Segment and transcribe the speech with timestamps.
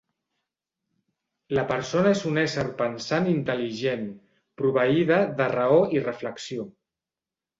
[1.57, 4.09] La persona és un ésser pensant i intel·ligent,
[4.61, 6.67] proveïda de raó i reflexió.